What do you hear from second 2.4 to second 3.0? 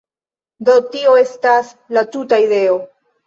ideo